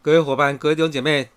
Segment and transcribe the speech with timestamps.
[0.00, 1.28] 各位伙伴、各位弟兄姐妹，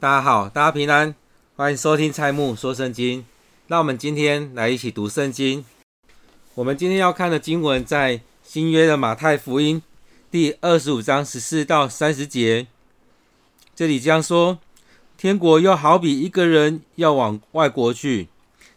[0.00, 1.14] 大家好，大家平安，
[1.54, 3.24] 欢迎收听蔡牧说圣经。
[3.68, 5.64] 那我们今天来一起读圣经。
[6.54, 9.80] 我们今天要看的经文在新约的马太福音
[10.32, 12.66] 第二十五章十四到三十节。
[13.72, 14.58] 这里这样说：
[15.16, 18.26] 天国又好比一个人要往外国去，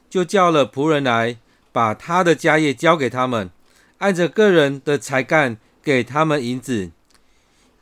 [0.08, 1.38] 就叫了仆人来，
[1.72, 3.50] 把他的家业交给他们，
[3.98, 6.92] 按着个人的才干给他们银子。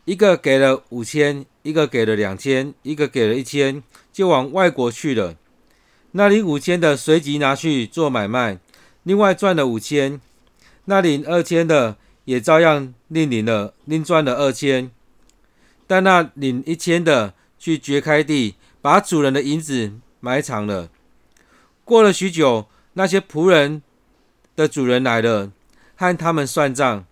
[0.06, 5.38] 一个给了五千，一个给了两千，一个给了一千，就往外国去了。
[6.12, 8.60] 那领五千的随即拿去做买卖，
[9.04, 10.20] 另外赚了五千。
[10.86, 14.92] 那领二千的也照样另领了，另赚了二千。
[15.88, 20.90] 但那领一千的去掘开地，把主人的银子埋藏了。
[21.86, 23.82] 过了许久，那些仆人
[24.58, 25.54] 的主人来了，
[25.96, 27.06] 和他们算账。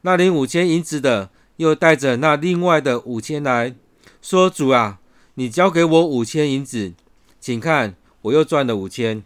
[0.00, 1.30] 那领五千银子的。
[1.56, 3.74] 又带着那另外的五千来
[4.20, 5.00] 说：“主啊，
[5.34, 6.94] 你交给我五千银子，
[7.40, 9.22] 请看，我又赚了五千。”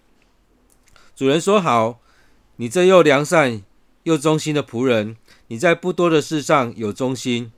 [1.14, 2.00] 主人说：“好，
[2.56, 3.62] 你这又良善
[4.02, 5.16] 又忠心的仆人，
[5.48, 7.52] 你在不多的事上有忠心，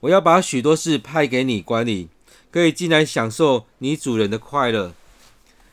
[0.00, 2.08] 我要把许多事派给你管理，
[2.50, 4.94] 可以进来享受你主人的快乐。”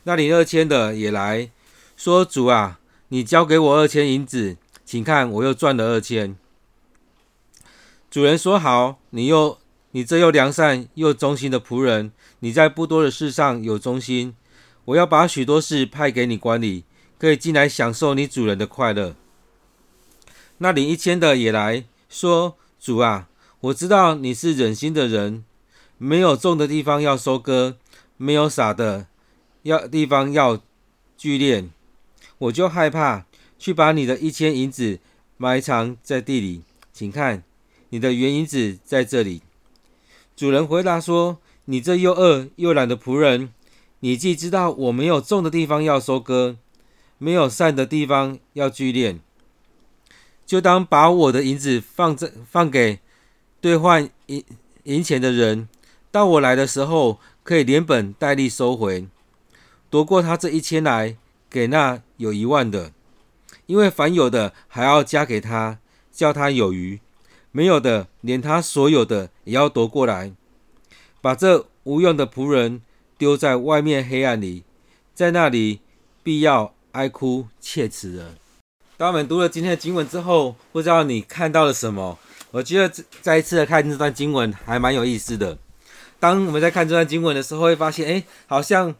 [0.03, 1.51] 那领二千的也来
[1.95, 6.35] 说：“主啊，你交给我二千银子，请看，我又赚了二千。”
[8.11, 9.59] 主人说：“好，你又
[9.91, 14.35] 你这又良善又忠心的仆人，你在不多的事上有忠心，
[14.85, 16.85] 我要把许多事派给你管理，
[17.19, 19.15] 可以进来享受你主人的快乐。”
[20.57, 23.29] 那领一千的也来说：“主啊，
[23.61, 25.45] 我知道你是忍心的人，
[25.99, 27.75] 没有种的地方要收割，
[28.17, 29.05] 没有撒的
[29.61, 30.59] 要地方要
[31.15, 31.69] 聚敛，
[32.39, 33.25] 我就害怕，
[33.59, 34.99] 去把你的一千银子
[35.37, 37.43] 埋藏在地里，请看。”
[37.89, 39.41] 你的原银子在这里。
[40.35, 43.49] 主人回答说：“你这又饿又懒的仆人，
[43.99, 46.55] 你既知道我没有种的地方要收割，
[47.17, 49.17] 没有散的地方要聚敛，
[50.45, 52.99] 就当把我的银子放这放给
[53.59, 54.43] 兑换银
[54.83, 55.67] 银钱的人，
[56.09, 59.07] 到我来的时候，可以连本带利收回，
[59.89, 61.17] 夺过他这一千来，
[61.49, 62.93] 给那有一万的，
[63.65, 65.79] 因为凡有的还要加给他，
[66.11, 67.01] 叫他有余。”
[67.51, 70.31] 没有的，连他所有的也要夺过来，
[71.19, 72.81] 把这无用的仆人
[73.17, 74.63] 丢在外面黑暗里，
[75.15, 75.79] 在那里
[76.21, 78.35] 必要哀哭切齿了。
[78.97, 82.19] 当我们读了今天的经文之后，不知道你看到了什么？
[82.51, 85.57] 我觉得再一次的看这段经文还蛮有意思的。
[86.19, 88.93] 当我们在看这段经文的时候，会发现，哎，好像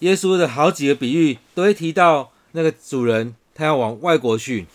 [0.00, 4.66] 耶稣的好几个比喻都会提到那个主人，他要往外国去。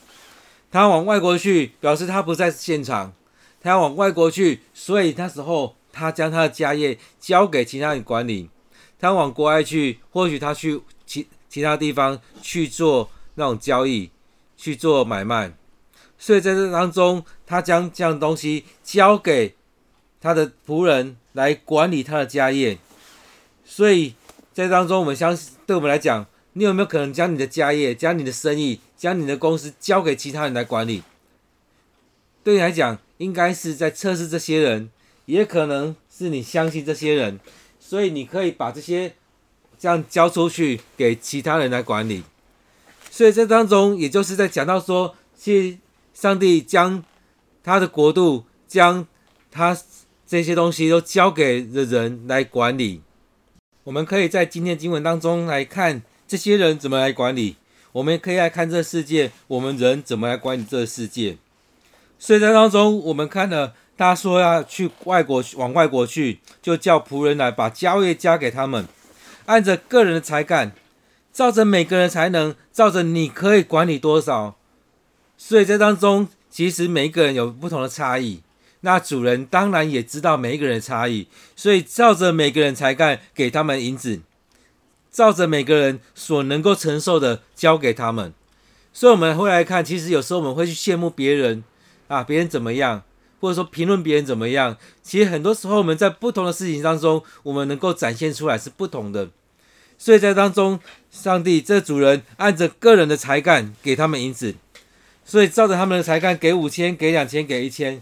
[0.71, 3.13] 他往外国去，表示他不在现场。
[3.61, 8.49] 他要往外国去，所以那时候他将他的家业交给其他人管理。
[8.99, 14.09] 他往国外去，或许他去其其他地方去做那种交易，
[14.55, 15.53] 去做买卖。
[16.17, 19.55] 所以在这当中，他将这样东西交给
[20.19, 22.77] 他的仆人来管理他的家业。
[23.65, 24.15] 所以
[24.53, 28.79] 在当中，我们相，对我们来讲，你有没有可能将你的家业、将你的生意？
[28.97, 31.01] 将你的公司交给其他人来管理，
[32.43, 34.91] 对你来讲，应该是在测试这些人，
[35.25, 37.39] 也可能是你相信这些人，
[37.79, 39.15] 所以你可以把这些
[39.79, 42.23] 这样交出去给其他人来管理。
[43.09, 45.77] 所以这当中，也就是在讲到说，其实
[46.13, 47.03] 上帝将
[47.63, 49.07] 他的国度，将
[49.49, 49.75] 他
[50.27, 53.01] 这些东西都交给了人来管理。
[53.83, 57.57] 我们可以在今天经文当中来看这些人怎么来管理。
[57.91, 61.35] 我们可以来看这世界，我们人怎么来管理这世界？
[62.17, 68.87] 所以在当中，我们看了，他说要去外国，往外国去，就叫仆人来把家业交给他们，
[69.47, 70.71] 按着个人的才干，
[71.33, 74.55] 照着每个人才能，照着你可以管理多少。
[75.37, 78.41] 所以在当中，其实每一个人有不同的差异，
[78.79, 81.27] 那主人当然也知道每一个人的差异，
[81.57, 84.21] 所以照着每个人才干给他们银子。
[85.11, 88.33] 照着每个人所能够承受的交给他们，
[88.93, 91.63] 所以我们会来看，其实有时候我们会去羡慕别人
[92.07, 93.03] 啊，别人怎么样，
[93.39, 94.77] 或者说评论别人怎么样。
[95.03, 99.29] 其实很多时候我们在不同的事情当中，我们能够展现出来是不同的。
[99.97, 100.79] 所以在当中，
[101.11, 104.55] 上帝这主人按着个人的才干给他们银子，
[105.25, 108.01] 所以照着他们的才干给五千，给两千，给一千。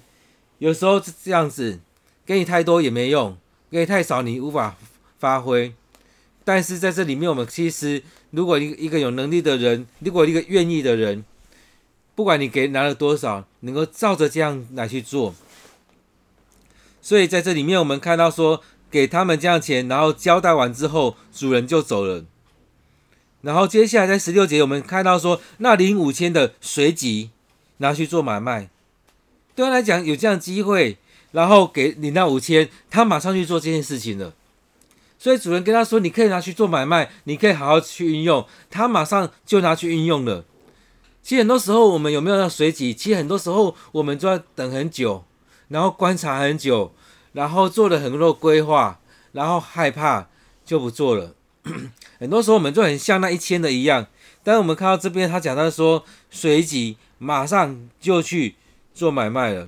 [0.60, 1.80] 有时候是这样子，
[2.26, 3.36] 给你太多也没用，
[3.72, 4.78] 给你太少你无法
[5.18, 5.74] 发挥。
[6.50, 8.02] 但是在这里面，我们其实，
[8.32, 11.24] 如果一一个有能力的人，如果一个愿意的人，
[12.16, 15.36] 不管你给拿了多少，能够照着这样来去做。
[17.04, 22.26] 所以在这里面，我们看到说，给他们这样钱，然后交代完之后，主人就走了。
[23.42, 27.30] 然后接下来在十六节，我们看到说，那领五千的随即
[27.78, 28.72] 拿去做买卖。
[29.54, 30.98] 对他来讲，有这样机会，
[31.32, 34.34] 然后给你那五千，他马上去做这件事情了。
[35.20, 40.46] 所以主人跟他说：“你可以拿去做买卖，你可以好好去运用。”他马上就拿去运用了。
[41.22, 42.94] 其实很多时候，我们有没有要随即？
[42.94, 45.26] 其实很多时候，我们就要等很久，
[45.68, 46.94] 然后观察很久，
[47.34, 49.02] 然后做了很多规划，
[49.34, 50.30] 然后害怕
[50.66, 51.36] 就不做了。
[52.18, 54.08] 很多时候，我们就很像那一千的一样。
[54.42, 58.56] 但是我们看到这边，他讲到说，随即马上就去
[58.94, 59.68] 做买卖了。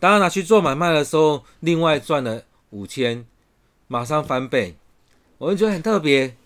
[0.00, 3.26] 当他拿去做买卖的时候，另外赚了五千，
[3.94, 4.74] 马上翻倍。
[5.38, 6.36] 我就觉得很特别，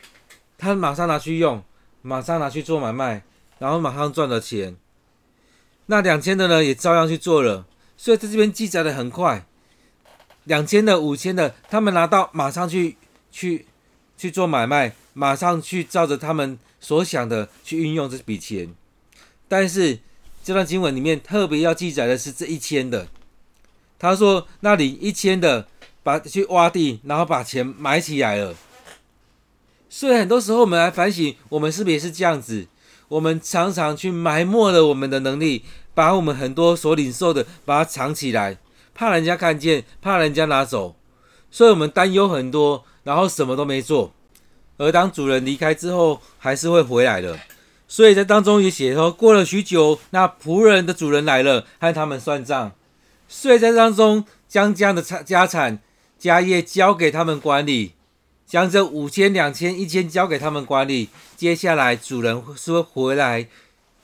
[0.58, 1.64] 他马上拿去用，
[2.02, 3.22] 马上拿去做买卖。
[3.58, 4.76] 然后马上赚了钱，
[5.86, 7.66] 那两千的呢也照样去做了，
[7.96, 9.44] 所以在这边记载的很快，
[10.44, 12.96] 两千的、五千的，他们拿到马上去
[13.32, 13.66] 去
[14.16, 18.72] 去做买卖，马上去照着他们所想的去运用这笔钱。
[19.48, 19.98] 但是
[20.44, 23.08] 这段经文里面特别要记载的是这一千的，
[23.98, 25.66] 他说那里一千的
[26.08, 28.54] 把去挖地，然后把钱埋起来了。
[29.90, 32.66] 所以很多时候我们来反省，我们是不是也是这样子？
[33.08, 38.56] 我们常常去埋没了我们的能力，把我们很多所领受的，把它藏起来，
[38.94, 40.96] 怕人家看见，怕人家拿走，
[41.50, 44.14] 所以我们担忧很多，然后什么都没做。
[44.78, 47.38] 而当主人离开之后，还是会回来的。
[47.86, 52.72] 所以在当中也写说，过了许久，那仆人的主人来了，和他们算账。
[53.28, 55.80] 所以在当中将这样的家产、
[56.18, 57.92] 家业交给他们管理。
[58.46, 61.10] 将这五千、两千、一千交给他们管理。
[61.36, 63.46] 接下来，主人说回来，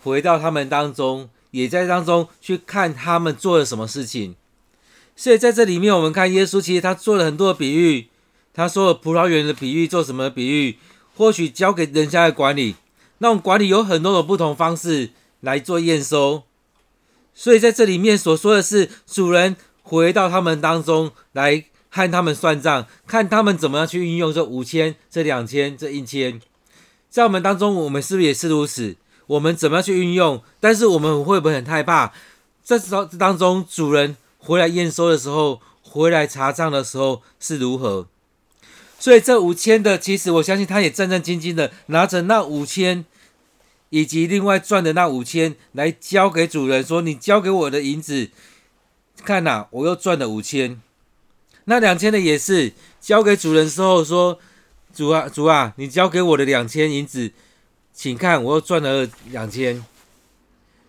[0.03, 4.37] 回到他们当中，也在当中去看他们做了什么事情。
[5.17, 8.09] 所以在这里面，我们看耶稣，其实他做了很多的比喻。
[8.53, 10.77] 他说了葡萄园的比喻，做什么比喻？
[11.17, 12.75] 或许交给人家来管理，
[13.19, 16.43] 那种管理有很多种不同方式来做验收。
[17.33, 21.65] 所以在这里面所说的是，主人回到他们当中来。
[21.95, 26.41] 看他们算账，看他们怎么样去运用这五千、这两千、这一千，
[27.09, 28.97] 在我们当中，我们是不是也是如此？
[29.29, 30.43] 我们怎么样去运用？
[30.59, 32.13] 但是我们会不会很害怕？
[32.65, 38.09] 这时候当中，主人回来验收的时候，回来查账的时候是如何？
[38.99, 43.05] 所以这五千的，其实我相信他也战战兢兢的拿着那五千，
[43.91, 48.31] 以及另外赚的那五千来交给主人，说：“你交给我的银子，
[49.25, 50.81] 看呐，我又赚了五千。”
[51.65, 54.39] 那两千的也是交给主人之后说
[54.95, 57.33] ：“主啊，主啊，你交给我的两千银子，
[57.93, 59.85] 请看，我又赚了两千。”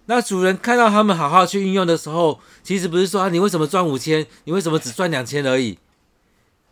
[0.07, 4.27] 那主人看到他们好好去运用的时候，其实不是说啊，你为什么赚五千？
[4.43, 5.79] 你为什么只赚两千而已？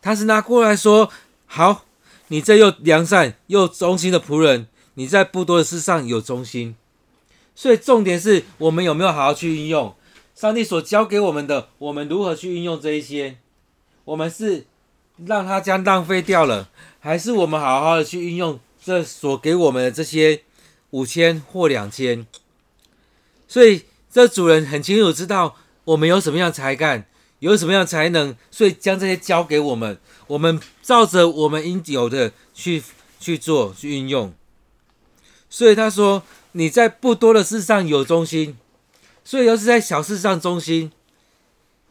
[0.01, 1.09] 他是拿过来说
[1.47, 1.85] ：“好，
[2.27, 6.75] 你这又良善又忠心的仆人，你在不多的事上有忠心。
[7.55, 9.95] 所以重点是我们有没有好好去运用
[10.35, 11.69] 上帝所教给我们的？
[11.77, 13.37] 我们如何去运用这一些？”
[14.05, 14.65] 我们是
[15.25, 16.69] 让他将浪费掉了，
[16.99, 20.41] 还是我们好好的去运用这所给我们的这些
[20.91, 22.25] 五千或两千？
[23.47, 25.55] 所以这主人很清楚知道
[25.85, 27.05] 我们有什么样才干，
[27.39, 32.83] 有什么样才能，所以将这些交给我们，我们照着我们应有的去
[33.19, 34.33] 去做去运用。
[35.49, 36.23] 所以他说
[36.53, 38.57] ：“你在不多的事上有忠心，
[39.23, 40.91] 所以又是在小事上忠心。”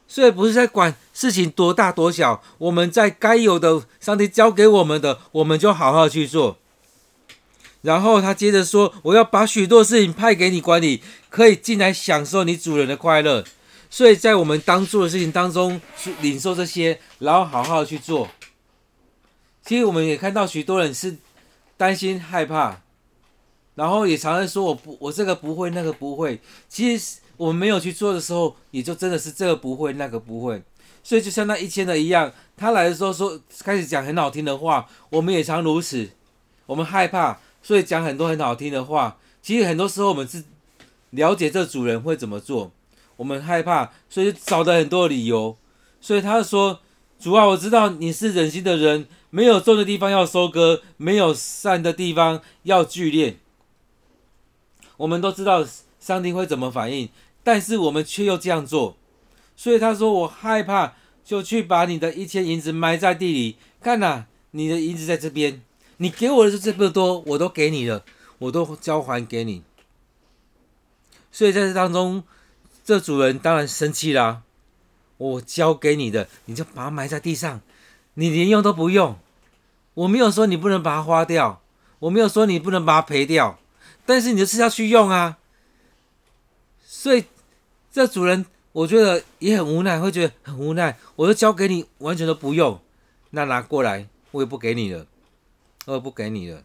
[0.06, 6.58] 所以不是在管事情多大多小，我们在该有的上帝交给我们的，我们就好好去做。
[7.80, 13.42] 然后他接着说：“我要把许多事情派给你管理，可以进来享受你主人的快乐。”
[13.88, 18.28] 所以在我们当做的事情当中去领受这些，然后好好去做。
[19.64, 21.16] 其实我们也看到许多人是
[21.78, 22.82] 担心害怕，
[23.74, 27.21] 然后也常常说：“我不，我这个不会，那个不会。”其实。
[27.36, 30.62] 我们没有去做的时候，也就真的是这个不会，那个不会，
[31.02, 36.10] 所以就像那一千的一样，他来的时候说开始讲很好听的话，我们也常如此，
[36.66, 39.18] 我们害怕，所以讲很多很好听的话。
[39.42, 40.44] 其实很多时候我们是
[41.10, 42.70] 了解这主人会怎么做，
[43.16, 45.56] 我们害怕，所以找的很多理由。
[46.00, 46.80] 所以他说
[47.18, 53.34] ：“主啊，我知道你是忍心的人，没有种的地方要收割，没有善的地方要聚敛。”
[54.98, 55.66] 我们都知道
[56.02, 57.08] 上帝会怎么反应。
[57.44, 58.96] 但是我们却又这样做，
[59.56, 60.92] 所以他说：“我害怕，
[61.24, 63.56] 就去把你的一千银子埋在地里。
[63.80, 65.60] 看呐，你的银子在这边，
[65.96, 68.04] 你给我的是这么多，我都给你了，
[68.38, 69.62] 我都交还给你。
[71.32, 72.22] 所以在这当中，
[72.84, 74.42] 这主人当然生气啦。
[75.18, 77.60] 我交给你的，你就把它埋在地上，
[78.14, 79.18] 你连用都不用。
[79.94, 81.60] 我没有说你不能把它花掉，
[81.98, 83.58] 我没有说你不能把它赔掉，
[84.06, 85.38] 但是你就是要去用啊。
[87.02, 87.24] 所以
[87.90, 90.96] 这主人我觉得也很无奈，会觉得很无奈。
[91.16, 92.80] 我就交给你，完全都不用，
[93.30, 95.04] 那拿过来我也不给你了，
[95.86, 96.62] 我也不给你了。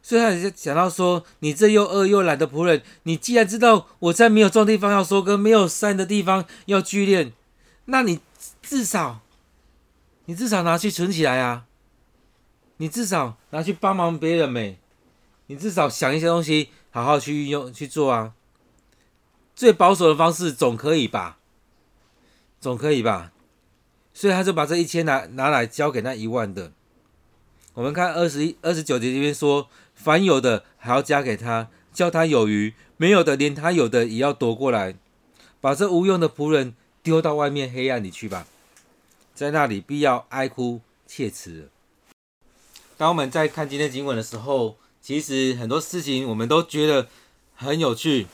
[0.00, 7.32] 所以他就想到说：“你这又饿又懒的仆人，你既然知道我在没有种地方要收割，没有山的地方要聚敛，
[7.86, 8.20] 那你
[8.62, 9.22] 至少，
[10.26, 11.64] 你至少拿去存起来啊！
[12.76, 14.78] 你至少拿去帮忙别人呗！
[15.48, 18.34] 你至少想一些东西，好好去运用去做啊！
[19.60, 21.36] 最保守的方式总可以吧？
[22.62, 23.30] 总可以吧？
[24.14, 26.72] 所以他就把这一千拿拿来交给那一万的。
[27.74, 34.94] 我们看二十一、二十九节这边说。”凡有的还要加给他，叫他有余；没有的，连他有的也要夺过来，
[35.60, 38.46] 把这无用的仆人丢到外面黑暗里去吧，
[39.34, 41.68] 在那里必要哀哭切齿。
[42.96, 47.08] 当我们在看今天经文的时候，其实很多事情我们都觉得
[47.54, 48.26] 很有趣，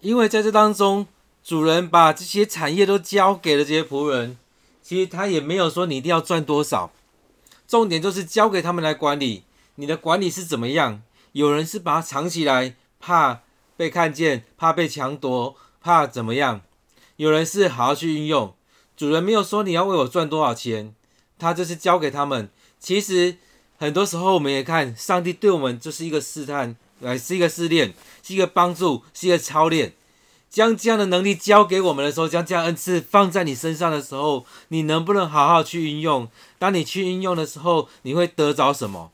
[0.00, 1.06] 因为在这当中，
[1.42, 4.38] 主人把这些产业都交给了这些仆人，
[4.80, 6.92] 其实他也没有说你一定要赚多少，
[7.66, 9.42] 重点就是交给他们来管理。
[9.74, 11.02] 你的管理是怎么样？
[11.32, 13.40] 有人是把它藏起来，怕
[13.76, 16.62] 被看见，怕被抢夺，怕怎么样？
[17.16, 18.54] 有人是好好去运用。
[18.96, 20.94] 主人没有说你要为我赚多少钱，
[21.38, 22.48] 他就是交给他们。
[22.78, 23.36] 其实
[23.76, 29.92] 很多时候我们也看，上帝对我们就是一个试探，来是一个试炼，是一个帮助，是一个操练。
[30.50, 36.28] 将这样的能力交给我们的时候，将这样恩赐放在你身上的时候，你能不能好好去运用？
[36.58, 39.10] 当你去运用的时候，你会得着什么？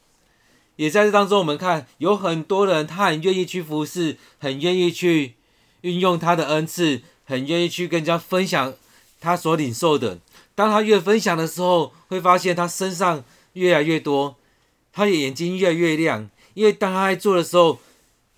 [0.76, 5.35] 也在这当中，我们看有很多人，他很愿意去服侍，很愿意去
[5.81, 8.75] 运用他的恩赐，很愿意去跟人家分享
[9.21, 10.19] 他所领受的。
[10.55, 13.25] 当他越分享的时候，会发现他身上
[13.55, 14.37] 越来越多，
[14.93, 16.31] 他的眼睛越来越亮。
[16.54, 17.78] 因为当他在做的时候，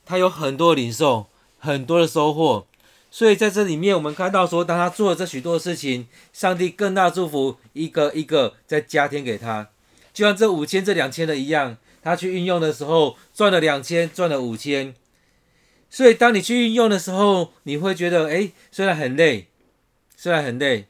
[0.05, 1.27] 他有很多的领受，
[1.59, 2.67] 很多的收获。
[3.11, 9.71] 所以在这里面，我们看到说，当他做了这许多的事情，上帝更大祝福一个一个再加添给他，
[10.13, 11.79] 就像这五千、这两千的一样。
[12.03, 14.95] 他去运用的时候赚了两千，赚了五千，
[15.91, 19.49] 所以当你去运用的时候，你会觉得，哎，虽然很累，
[20.17, 20.87] 虽然很累，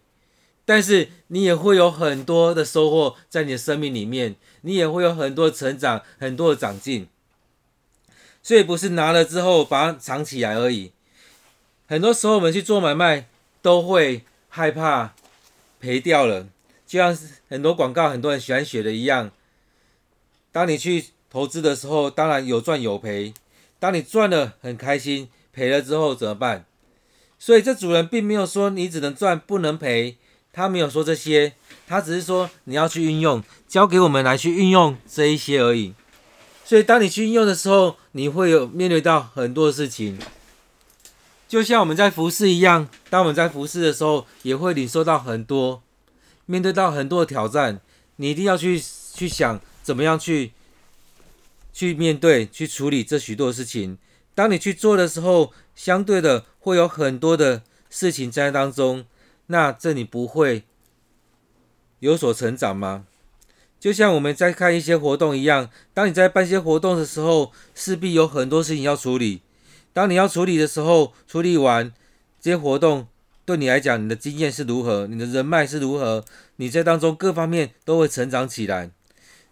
[0.67, 7.09] 但是你也会有很多的收获在你的生命里面，你也会有很多成长，很多的长进。
[8.47, 10.93] 所以不是拿了之后把它藏起来而已。
[11.89, 13.27] 很多时候我们去做买卖
[13.61, 15.15] 都会害怕
[15.81, 16.47] 赔掉了，
[16.87, 19.33] 就像是很多广告很多人喜欢写的一样。
[20.53, 23.35] 当你去投资的时候，当然有赚有赔。
[23.81, 26.65] 当你赚了很开心，赔了之后怎么办？
[27.41, 30.19] 所以这主人并没有说你只能赚不能赔，
[30.53, 31.55] 他没有说这些，
[31.89, 35.95] 他只是说你要去运用，交给我们来去运用这一些而已。
[36.67, 40.19] 所以当你去运用的时候，你会有面对到很多的事情，
[41.47, 45.81] 就像我们在服侍一样，当我们在服侍的时候，也会领受到很多，
[46.45, 47.81] 面对到很多的挑战，
[48.17, 48.83] 你一定要去
[49.15, 49.61] 去想。
[49.87, 50.51] 怎么样去
[51.73, 53.99] 去面对、去处理这许多事情？
[54.35, 59.07] 当你去做的时候，相对的会有很多的事情在当中，
[59.47, 60.65] 那这你不会
[62.01, 63.07] 有所成长吗？
[63.79, 69.43] 就像我们在看一些活动一样，当你在办一些活动的时候，势必有很多事情要处理。
[69.93, 71.93] 当你要处理的时候，处理完
[72.41, 73.07] 这些活动，
[73.45, 75.07] 对你来讲，你的经验是如何？
[75.07, 76.25] 你的人脉是如何？
[76.57, 78.91] 你在当中各方面都会成长起来。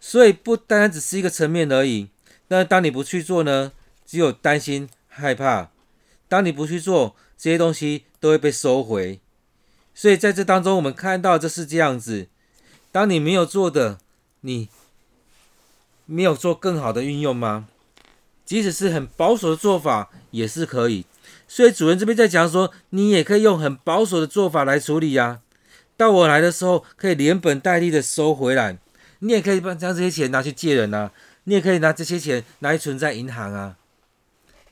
[0.01, 2.09] 所以不单单只是一个层面而已。
[2.49, 3.73] 那当你不去做呢？
[4.05, 5.71] 只有担心害怕。
[6.29, 9.21] 当你不去做，这些东西都会被收回。
[9.95, 12.29] 所以在这当中，我们看到这是这样子。
[12.93, 13.99] 当你没有做的，
[14.47, 14.69] 你
[16.05, 17.67] 没有做更好的运用吗？
[18.45, 21.07] 即使是很保守的做法，也是可以。
[21.49, 25.41] 所以主人这边在讲说，你也可以用很保守的做法来处理呀。
[25.97, 28.77] 到我来的时候，可以连本带利的收回来。
[29.21, 31.11] 你也可以把将这些钱拿去借人啊，
[31.45, 33.79] 你也可以拿这些钱拿去存在银行啊，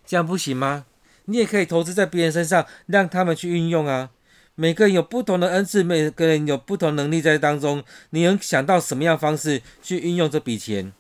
[0.05, 0.85] 这样不行吗？
[1.25, 4.11] 你也可以投资在别人身上，让他们去运用啊。
[4.55, 10.93] 每个人有不同的恩赐，每个人有不同能力在当中，你能想到什么样方式去运用这笔钱，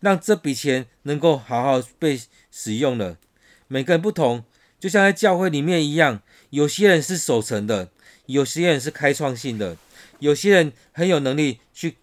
[0.00, 2.20] 让这笔钱能够好好被
[2.50, 3.18] 使用了？
[3.68, 4.44] 每个人不同，
[4.80, 7.90] 就像在教会里面一样，有些人是守成的，
[8.26, 9.76] 有些人是开创性的，
[10.18, 11.96] 有些人很有能力去。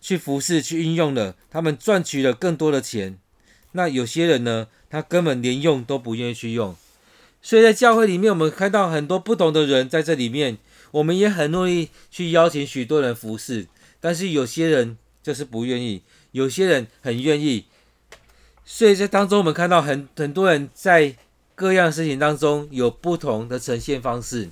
[0.00, 3.18] 去服侍，去运用的，他们赚取了更多的钱。
[3.72, 6.76] 那有些人呢，他根本连用都不愿意去用。
[7.44, 10.56] 所以在教会里面，我们看到很多不同的人在这里面，
[10.92, 13.66] 我们也很努力去邀请许多人服侍，
[14.00, 16.00] 但是有些人就是不愿意，
[16.32, 17.66] 有些人很愿意。
[18.64, 21.14] 所以在当中，我们看到很很多人在
[21.54, 24.48] 各样事情当中有不同的呈现方式。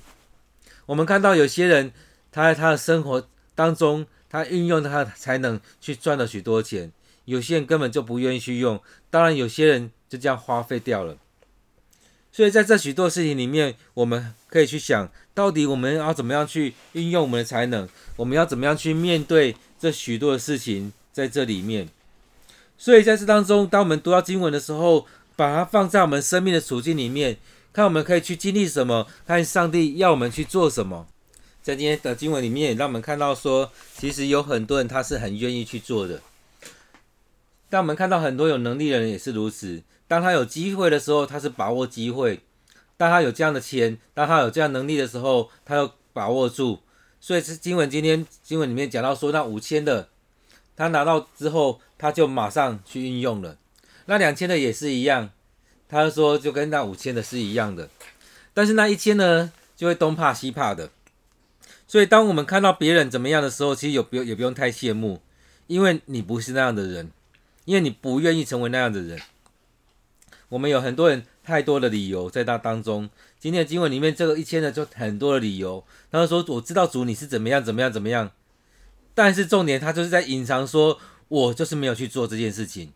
[0.85, 1.91] 我们看到有些人
[2.31, 6.91] 他在他的生活当中，他运用他的才能去赚了许多钱；
[7.25, 11.17] 有些人根本就不愿意去用，当然有些人就这样花费掉了。
[12.33, 21.87] 所以在这许多事情里面，我们可以去想到底我们要怎么样去运用我们的才能，我们要怎么样去面对这许多的事情在这里面。
[22.75, 27.37] 所以在这当中，当我们读到经文的时候，把它放在我们生命的处境里面，
[27.71, 31.07] 看我们可以去经历什么，看上帝要我们去做什么。
[31.61, 36.19] 在今天的经文里面，让我们看到说，其实有很多人他是很愿意去做的。
[37.69, 42.39] 当我们看到很多有能力的人也是如此，当他有机会的时候，他是把握机会；
[42.97, 46.79] 当他有这样的钱，当他有这样能力的时候，他要把握住。
[47.19, 50.09] 所以是经文今天经文里面讲到说，那五千的。
[50.75, 53.57] 他拿到之后，他就马上去运用了。
[54.07, 55.29] 那两千的也是一样，
[55.87, 57.89] 他说就跟那五千的是一样的。
[58.53, 60.89] 但是那一千呢，就会东怕西怕的。
[61.87, 65.21] 所以当我们看到别人怎么样的时候，其实有不用也不用太羡慕，
[65.67, 67.11] 因为你不是那样的人，
[67.65, 69.19] 因为你不愿意成为那样的人。
[70.49, 73.09] 我们有很多人太多的理由在那当中。
[73.39, 78.31] 今天的经文里面这个一千的就很多的理由，他说我知道主你是怎么样怎么样怎么样。
[79.13, 82.91] 但是重点，他就是在隐藏，说我就是没有去做这件事情，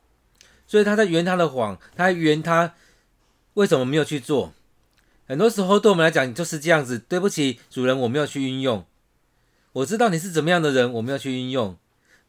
[0.65, 2.73] 所以他在圆他的谎，他圆他
[3.55, 4.53] 为什么没有去做。
[5.27, 8.85] 很多时候对我们来讲就是这样子，对不起，主人，我没有去运用。
[9.73, 11.77] 我知道你是怎么样的人，我没有去运用。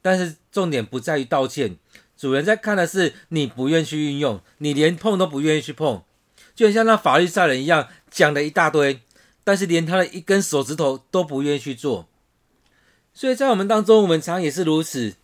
[0.03, 1.77] 但是重点不在于道歉，
[2.19, 6.03] 主人在看的是你不愿去运用，你连碰都不愿意去碰，
[6.57, 9.01] 就很像那法律赛人一样，讲了一大堆，
[9.45, 12.09] 但是连他的一根手指头都不愿意去做。
[13.15, 15.15] 所以在我们当中，我们常也是如此。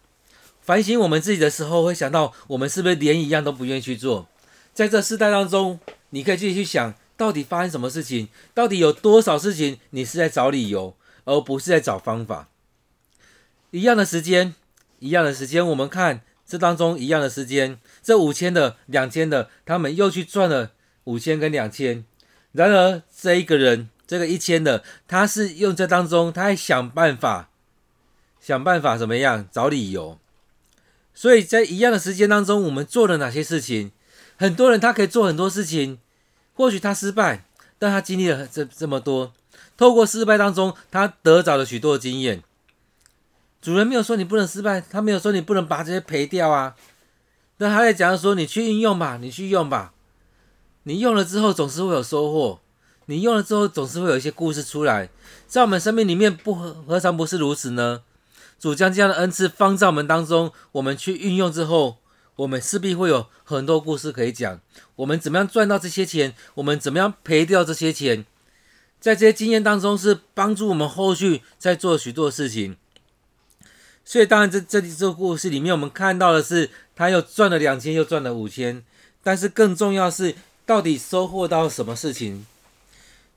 [0.60, 4.28] 反省我们自己的时候，会想到我们是不是连一样都不愿意去做？
[4.72, 8.28] 在这世代当中，你可以继续去想，到底发生什么事情？
[8.54, 12.48] 到底有多少事情你是在找理由，而不是在找方法？
[13.72, 14.54] 一样的时间，
[15.00, 20.72] 一样的时间，我们看这当中一样的时间，这五千的、两千的，他们又去赚了
[21.04, 22.04] 五千跟两千。
[22.52, 27.50] 然而这一个人，这个一千的，他是用这当中，他还想办法。
[28.40, 30.18] 想办法怎么样找理由？
[31.14, 33.90] 所以在一样的时间当中，我们做了哪些事情？
[34.36, 35.98] 很多人他可以做很多事情，
[36.52, 37.46] 或许他失败，
[37.78, 39.32] 但他经历了这这么多，
[39.78, 42.42] 透过失败当中，他得着了许多经验。
[43.64, 46.76] 主人没有说你不能失败，他没有说你不能把这些赔掉啊。
[47.56, 49.94] 那他在讲说，你去运用吧，你去用吧，
[50.82, 52.60] 你用了之后总是会有收获，
[53.06, 55.08] 你用了之后总是会有一些故事出来，
[55.46, 58.02] 在我们生命里面不何何尝不是如此呢？
[58.60, 61.96] 主将这样的恩赐放在我们当中，我们去运用之后，
[62.36, 64.60] 我们势必会有很多故事可以讲。
[64.96, 66.34] 我们怎么样赚到这些钱？
[66.56, 68.26] 我们怎么样赔掉这些钱？
[69.00, 72.76] 在这些经验当中，是帮助我们后续在做许多事情。
[74.04, 78.82] 所以，当然这这这个故事里面，我们看到的是他又赚了两千，又赚了五千。
[79.22, 80.34] 但是更重要是，
[80.66, 82.44] 到底收获到什么事情？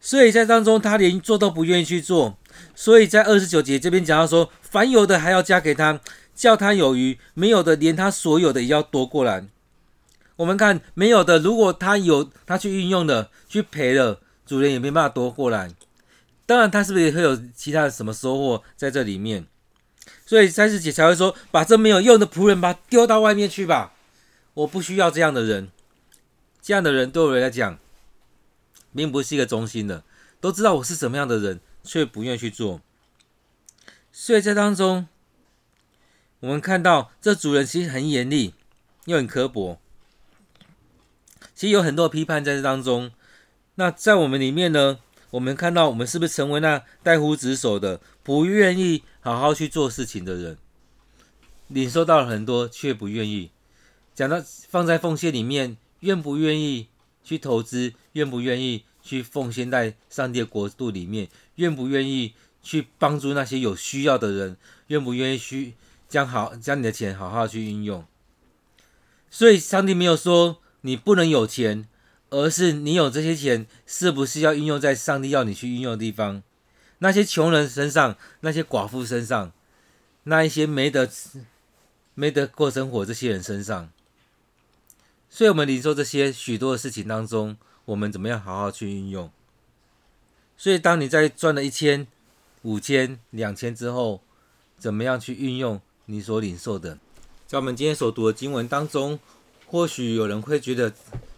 [0.01, 2.37] 所以在当中，他连做都不愿意去做。
[2.75, 5.99] 所以在二十九节这边讲到说，凡有的还要加给他，
[6.35, 9.45] 叫他有余；没有的，连他所有的也要夺过来。
[10.35, 15.71] 我们看没有的，如果他有，他去运用的，去赔了，主人也没办法夺过来。
[16.45, 19.45] 当然，他是不是也会有其他的什么收获在这里面？
[20.25, 23.93] 所以三十姐才会说，把这没有用的仆人，把丢到外面去吧。
[24.53, 25.69] 我不需要这样的人，
[26.61, 27.79] 这样的人对我来讲。
[28.95, 30.03] 并不是一个忠心的，
[30.41, 32.81] 都知道我是什么样的人，却不愿意去做。
[34.11, 35.07] 所以在当中，
[36.39, 38.55] 我们看到这主人其实很严厉，
[39.05, 39.79] 又很刻薄。
[41.53, 43.11] 其实有很多批判在这当中。
[43.75, 44.97] 那在我们里面呢，
[45.31, 50.57] 我们看到我们是不是成为那怠忽职守的，不愿意好好去做事情的人？
[51.67, 53.51] 领受到了很多，却不愿意。
[54.15, 56.87] 讲到放在奉献里面，愿不愿意
[57.23, 57.93] 去投资？
[58.13, 58.83] 愿不愿意？
[59.03, 64.57] 去奉献在上帝的国度里面，愿不愿意去帮助那些有需要的人？
[64.87, 65.75] 愿不愿意去
[66.09, 68.05] 将好将你的钱好好去运用？
[69.31, 71.87] 所以，上帝没有说你不能有钱，
[72.29, 76.43] 而是你有这些钱，是不是要运用在上帝要你去运用的地方？
[76.99, 79.51] 那些穷人身上，那些寡妇身上，
[80.23, 81.09] 那一些没得
[82.13, 83.89] 没得过生活这些人身上。
[85.29, 87.57] 所以，我们领受这些许多的事情当中。
[87.85, 89.31] 我们怎么样好好去运用。
[90.57, 92.05] 所以，当你在赚了一千、
[92.63, 94.19] 五千、两千之后，
[94.77, 96.97] 怎么样去运用你所领受的？
[97.45, 99.17] 在我们今天所读的经文当中，
[99.67, 100.93] 或许有人会觉得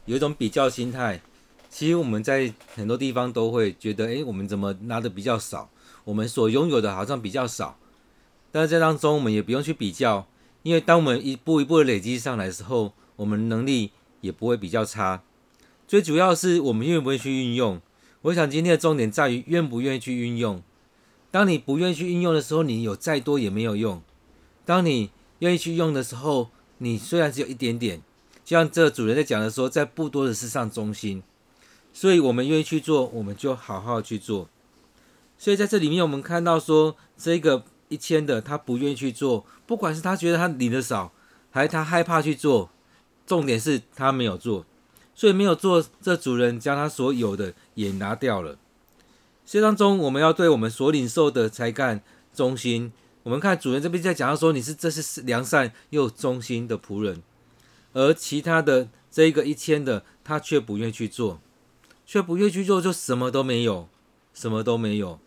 [0.09, 1.21] 有一种比较心态。
[1.69, 5.69] 其实我们在很多地方都会觉得，诶，我们怎么拿的比较少？
[6.03, 7.77] 我们所拥有的好像比较少。
[8.51, 10.27] 但是在当中，我们也不用去比较，
[10.63, 13.91] 因为当我们一步一步的累积上来的时候，我们能力
[14.21, 15.21] 也不会比较差。
[15.87, 17.79] 最主要是我们愿不愿意去运用。
[18.23, 20.63] 我想今天的重点在于愿不愿意去运用。
[21.29, 24.01] 当你不愿意去运用的时候，你有再多也没有用。
[24.65, 28.01] 当你愿意去用的时候，你虽然只有一点点，
[28.49, 31.21] 像这主人在讲的时候，在不多的事上忠心。
[31.93, 34.49] 所以我们愿意去做，我们就好好去做。
[35.37, 41.11] 所以在这里面，我们看到说，这个一千的他不愿意去做，不管是他觉得他领的少，
[41.51, 42.71] 还是他害怕去做，
[43.27, 44.65] 重点是他没有做。
[45.13, 48.57] 所以没有做，这主人将他所有的也拿掉了。
[49.45, 52.01] 所以当中，我们要对我们所领受的才干
[52.33, 52.91] 忠心。
[53.21, 57.21] 我们看主人这边在讲到说，你是这是良善又忠心的仆人，
[57.93, 61.39] 而其他的这一个一千的，他却不愿去做。
[62.05, 63.87] 却不愿去做，就什么都没有，
[64.33, 65.19] 什么都没有。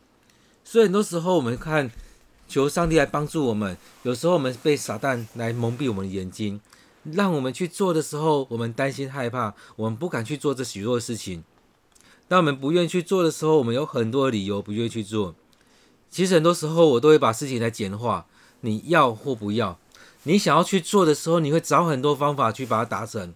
[0.64, 1.92] 所以很多时候，我们看
[2.48, 3.76] 求上帝来帮助我们。
[4.02, 6.60] 有时候我们被撒旦来蒙蔽我们的眼睛，
[7.04, 11.44] 让我们去做的时候，我们担心害怕，我们不敢去做这许多的事情。
[12.26, 15.36] 当我们不愿去做的时候，我们有很多的理由不愿意去做。
[16.10, 18.26] 其实很多时候，我都会把事情来简化。
[18.62, 19.78] 你要或不要，
[20.24, 23.34] 你想要去做的时候，你会找很多方法去把它达成，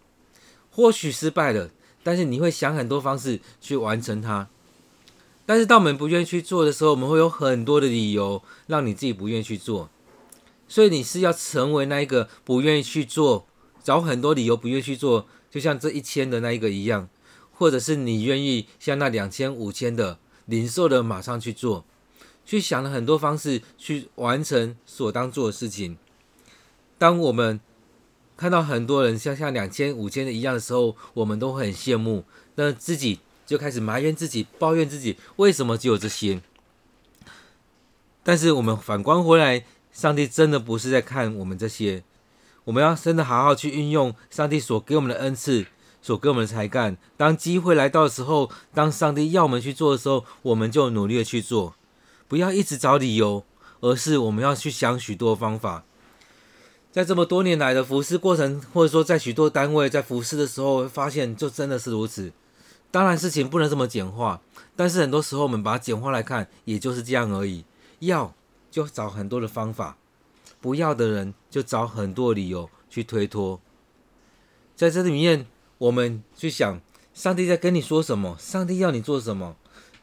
[0.70, 1.70] 或许失败了。
[2.03, 4.49] 但是你会想很多方式去完成它，
[5.44, 9.90] 但是当我们不愿意去做的时候，我们会有很多的理由让你自己不愿意去做。
[10.68, 13.46] 所以你是要成为那一个不愿意去做，
[13.83, 17.09] 找很多理由不愿意去做，就像这一千的那一个一样，
[17.51, 21.85] 或者是你愿意像那两千、五千的零售的马上去做，
[22.44, 25.96] 去想了很多方式去完成所当做的事情。
[26.98, 27.61] 当我们
[28.37, 36.40] 看到很多人像像两千、五千的一样的时候，我们都很羡慕，那自己就开始埋怨自己、抱怨自己，为什么只有这些？
[38.22, 42.02] 但是我们反观回来，上帝真的不是在看我们这些，
[42.64, 45.66] 我们要真的好好去运用上帝所给我们的恩赐、
[46.02, 46.96] 所给我们的才干。
[47.16, 51.74] 当机会来到的时候，当上帝要我们去做的时候，我们就努力的去做，
[52.26, 53.44] 不要一直找理由，
[53.80, 55.85] 而是我们要去想许多方法。
[56.96, 62.32] 在这么多年来的服侍过程，或者说在许多单位在服侍的时候，发现就真的是如此。
[62.90, 64.40] 当然事情不能这么简化，
[64.74, 67.66] 但是很多时候我们把它简化来看，也就是这样而已。
[67.98, 68.32] 要
[68.70, 69.98] 就找很多的方法，
[70.62, 73.61] 不要的人就找很多理由去推脱。
[74.74, 76.80] 在这里面，我们去想，
[77.12, 78.38] 上帝在跟你说什么？
[78.40, 79.56] 上帝要你做什么？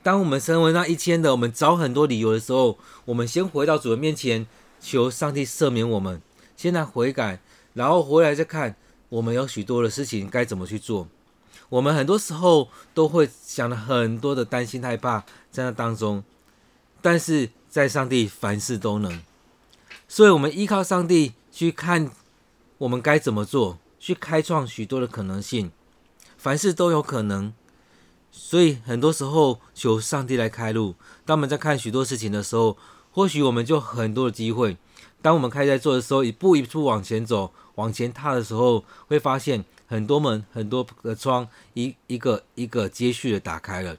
[0.03, 4.45] 当我们成为那一千的，我们找很多理由的时候，我们先回到主的面前，
[4.79, 6.21] 求上帝赦免我们。
[6.63, 7.41] 现在悔改，
[7.73, 8.73] 然后回来再看，
[9.09, 11.09] 我们有许多的事情该怎么去做。
[11.67, 16.23] 我们很多时候都会想了很多的担心害怕在那当中，
[17.01, 19.19] 但是在上帝凡事都能，
[20.07, 22.09] 所以我们依靠上帝去看
[22.77, 25.69] 我们该怎么做，去开创许多的可能性，
[26.37, 27.53] 凡事都有可能。
[28.31, 30.95] 所以很多时候求上帝来开路。
[31.25, 32.77] 当我们在看许多事情的时候，
[33.11, 34.77] 或许我们就很多的机会。
[35.23, 43.95] 当我们开始在做的时候，一步一步往前走，往前踏的时候，会发现很多门、很多的窗，一一个一个接续的打开了。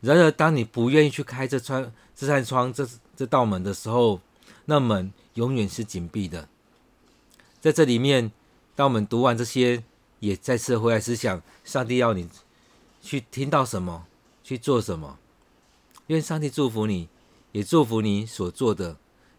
[0.00, 2.84] 然而，当你不愿意去开这窗、这扇窗、这
[3.16, 4.20] 这道门的时候，
[4.64, 6.48] 那门永远是紧闭的。
[7.60, 8.32] 在这里面，
[8.74, 9.84] 当我们读完这些，
[10.18, 12.28] 也再次回来思想：上帝要你
[13.00, 14.06] 去听到什么，
[14.42, 15.18] 去做什么。
[16.08, 17.08] 愿上帝祝福你，
[17.52, 18.96] 也祝福你所做的。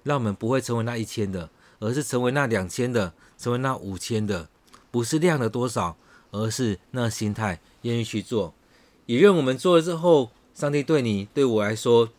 [0.07, 4.47] 让我们不会成为那一千的，而是成为那两千的，成为那五千的。
[4.89, 5.97] 不是量的多少，
[6.31, 8.53] 而是那心态愿意去做。
[9.05, 12.09] 也愿我们做了之后，上帝对你对我来说，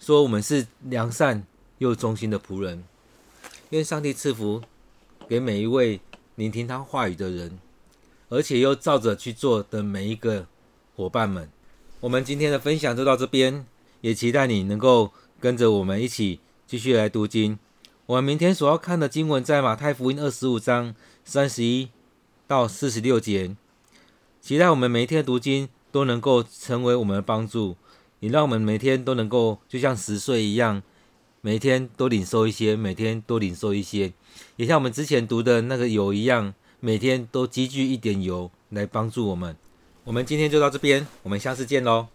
[0.00, 1.44] 说我们是良善
[1.76, 2.82] 又忠心的仆人。
[3.68, 4.62] 愿上帝赐福
[5.28, 6.00] 给每一位
[6.34, 7.58] 聆听他话语的人，
[8.30, 10.46] 而且又照着去做的每一个
[10.96, 11.48] 伙伴们。
[12.00, 13.66] 我们今天的分享就到这边，
[14.00, 16.40] 也期待你能够跟着我们一起。
[16.72, 17.58] 继续来读经，
[18.06, 21.90] 我们明天所要看的经文在马太福音二十五章三十一
[22.46, 23.54] 到四十六节。
[24.40, 27.76] 期待我们每一天读经都能够成为我们的帮助，
[28.20, 30.82] 也让我们每天都能够就像十岁一样，
[31.42, 34.14] 每天都领受一些，每天都领受一些，
[34.56, 39.54] 也像我们之前读的那个油一样，每天都积聚一点油来帮助我们。
[40.04, 42.06] 我们今天就到这边，我们下次见喽。